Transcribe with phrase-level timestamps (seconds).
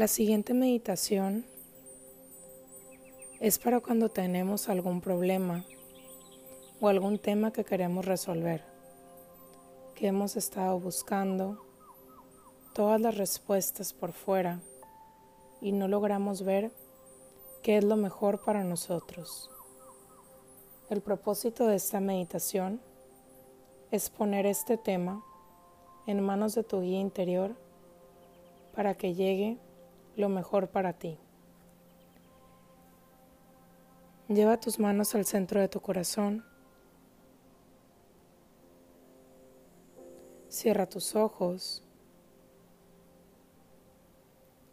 [0.00, 1.44] La siguiente meditación
[3.38, 5.66] es para cuando tenemos algún problema
[6.80, 8.64] o algún tema que queremos resolver,
[9.94, 11.62] que hemos estado buscando
[12.72, 14.62] todas las respuestas por fuera
[15.60, 16.72] y no logramos ver
[17.62, 19.50] qué es lo mejor para nosotros.
[20.88, 22.80] El propósito de esta meditación
[23.90, 25.22] es poner este tema
[26.06, 27.54] en manos de tu guía interior
[28.74, 29.58] para que llegue
[30.16, 31.18] lo mejor para ti.
[34.28, 36.44] Lleva tus manos al centro de tu corazón.
[40.48, 41.82] Cierra tus ojos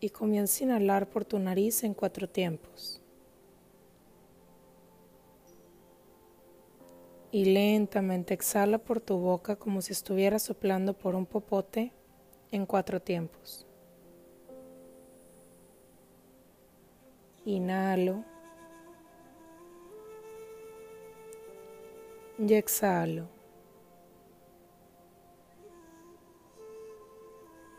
[0.00, 3.00] y comienza a inhalar por tu nariz en cuatro tiempos.
[7.30, 11.92] Y lentamente exhala por tu boca como si estuvieras soplando por un popote
[12.50, 13.67] en cuatro tiempos.
[17.48, 18.24] Inhalo.
[22.38, 23.26] Y exhalo.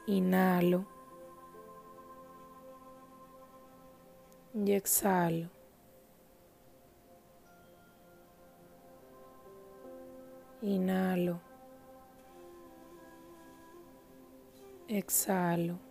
[0.08, 0.88] Inhalo.
[4.56, 5.50] Y exhalo.
[10.64, 11.40] Inhalo.
[14.88, 15.89] Exhalo.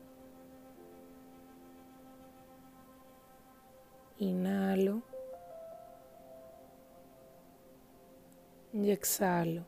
[4.19, 5.03] Inhalo.
[8.73, 9.65] Y exhalo.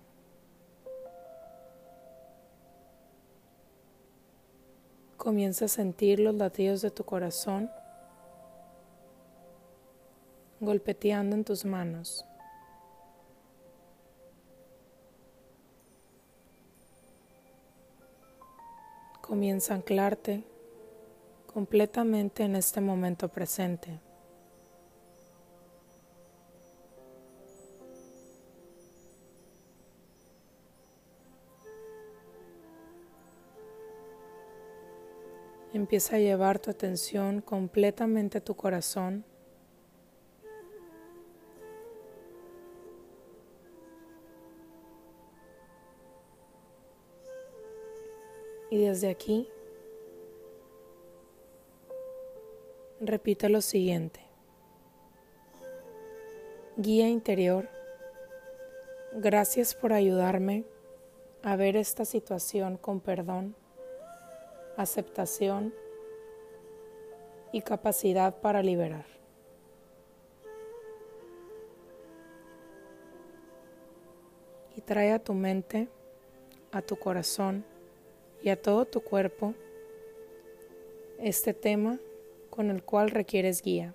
[5.17, 7.71] Comienza a sentir los latidos de tu corazón
[10.61, 12.25] golpeteando en tus manos.
[19.21, 20.43] Comienza a anclarte
[21.53, 24.01] completamente en este momento presente.
[35.73, 39.25] Empieza a llevar tu atención completamente a tu corazón.
[48.71, 49.49] Y desde aquí,
[53.01, 54.21] repite lo siguiente.
[56.77, 57.69] Guía interior,
[59.13, 60.65] gracias por ayudarme
[61.43, 63.55] a ver esta situación con perdón
[64.77, 65.75] aceptación
[67.53, 69.07] y capacidad para liberar.
[74.77, 75.89] Y trae a tu mente,
[76.73, 77.65] a tu corazón
[78.43, 79.55] y a todo tu cuerpo
[81.19, 81.99] este tema
[82.49, 83.95] con el cual requieres guía.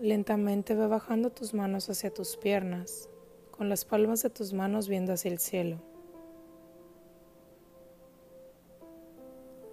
[0.00, 3.10] Lentamente ve bajando tus manos hacia tus piernas,
[3.50, 5.76] con las palmas de tus manos viendo hacia el cielo.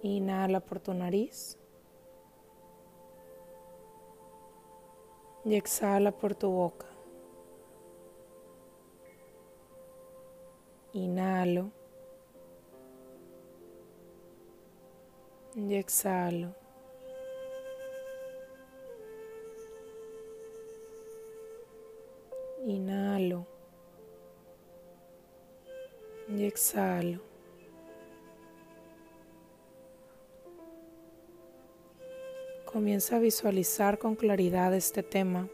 [0.02, 1.56] Inhala por tu nariz
[5.46, 6.86] y exhala por tu boca.
[10.92, 11.70] Inhalo
[15.56, 16.67] y exhalo.
[22.68, 23.46] Inhalo
[26.28, 27.22] y exhalo.
[32.66, 35.48] Comienza a visualizar con claridad este tema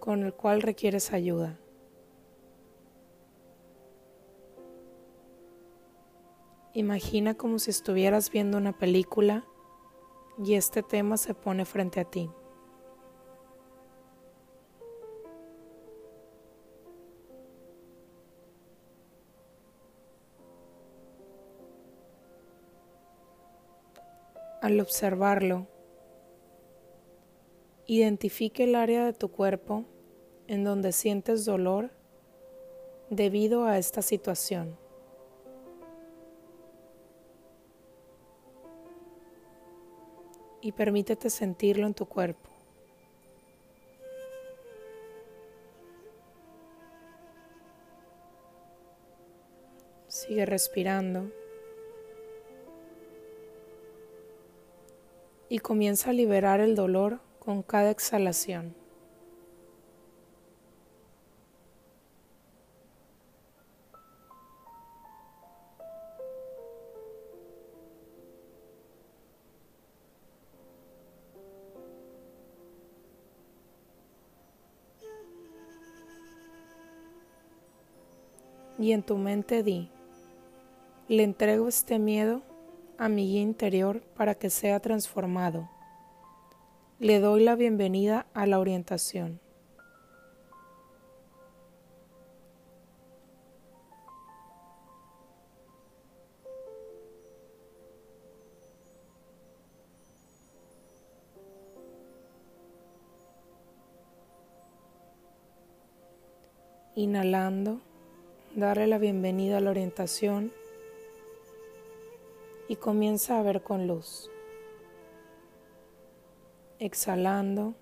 [0.00, 1.58] con el cual requieres ayuda.
[6.72, 9.44] Imagina como si estuvieras viendo una película
[10.42, 12.30] y este tema se pone frente a ti.
[24.64, 25.66] Al observarlo,
[27.86, 29.84] identifique el área de tu cuerpo
[30.46, 31.90] en donde sientes dolor
[33.10, 34.74] debido a esta situación.
[40.62, 42.48] Y permítete sentirlo en tu cuerpo.
[50.08, 51.43] Sigue respirando.
[55.48, 58.74] y comienza a liberar el dolor con cada exhalación.
[78.78, 79.88] Y en tu mente di,
[81.08, 82.42] le entrego este miedo
[82.98, 85.68] a mi guía interior para que sea transformado.
[86.98, 89.40] Le doy la bienvenida a la orientación.
[106.96, 107.80] Inhalando,
[108.54, 110.52] darle la bienvenida a la orientación
[112.68, 114.30] y comienza a ver con luz.
[116.78, 117.74] Exhalando,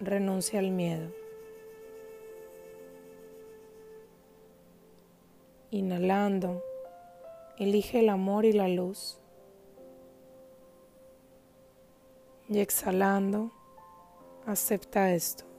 [0.00, 1.10] renuncia al miedo.
[5.70, 6.62] Inhalando,
[7.58, 9.20] elige el amor y la luz.
[12.48, 13.50] Y exhalando,
[14.46, 15.55] acepta esto.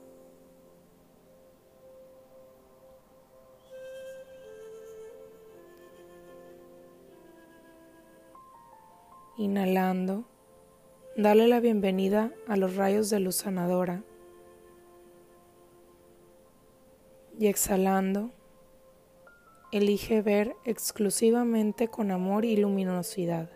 [9.40, 10.26] Inhalando,
[11.16, 14.02] dale la bienvenida a los rayos de luz sanadora.
[17.38, 18.32] Y exhalando,
[19.72, 23.52] elige ver exclusivamente con amor y luminosidad.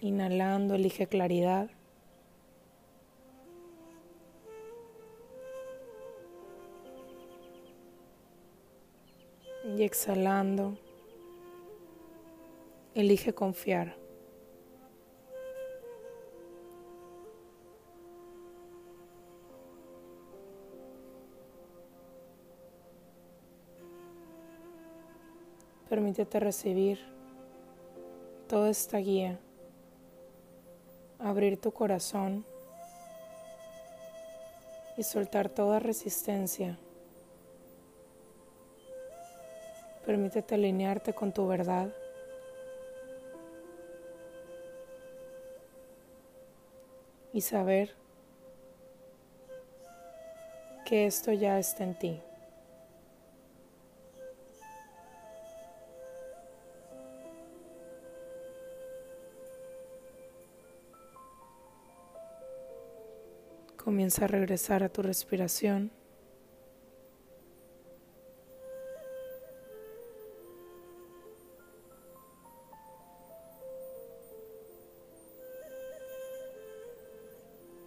[0.00, 1.70] Inhalando, elige claridad.
[9.78, 10.76] Y exhalando,
[12.96, 13.94] elige confiar.
[25.88, 26.98] Permítete recibir
[28.48, 29.38] toda esta guía,
[31.20, 32.44] abrir tu corazón
[34.96, 36.76] y soltar toda resistencia
[40.08, 41.90] Permítete alinearte con tu verdad.
[47.34, 47.94] Y saber
[50.86, 52.22] que esto ya está en ti.
[63.76, 65.97] Comienza a regresar a tu respiración.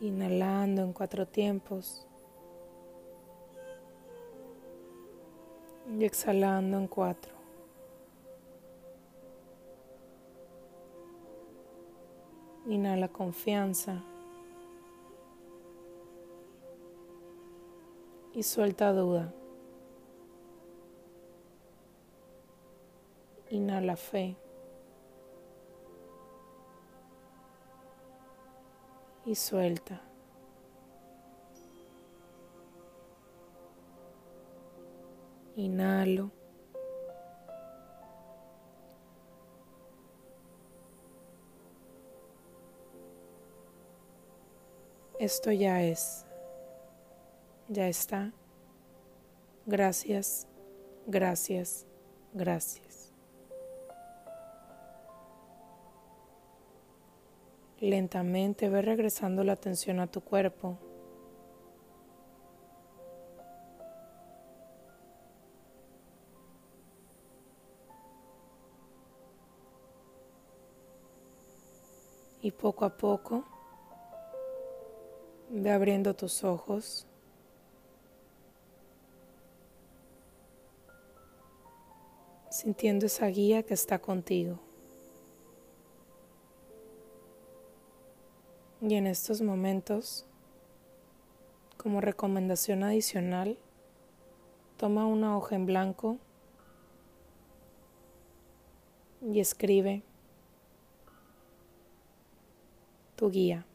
[0.02, 2.08] Inhalando en cuatro tiempos
[5.88, 7.32] y exhalando en cuatro.
[12.68, 14.04] Inhala confianza
[18.34, 19.32] y suelta duda.
[23.50, 24.36] Inhala fe.
[29.32, 30.02] Y suelta.
[35.56, 36.32] Inhalo.
[45.18, 46.26] Esto ya es,
[47.70, 48.34] ya está.
[49.66, 50.46] Gracias,
[51.08, 51.86] gracias,
[52.34, 52.91] gracias.
[57.82, 60.78] Lentamente ve regresando la atención a tu cuerpo.
[72.44, 73.44] Y poco a poco
[75.50, 77.08] ve abriendo tus ojos.
[82.52, 84.60] sintiendo esa guía que está contigo.
[88.82, 90.26] Y en estos momentos,
[91.78, 93.60] como recomendación adicional,
[94.78, 96.18] toma una hoja en blanco
[99.22, 100.02] y escribe
[103.16, 103.66] tu guía.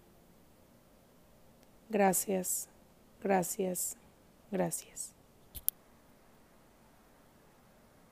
[1.88, 2.68] Gracias,
[3.22, 3.96] gracias,
[4.50, 5.15] gracias.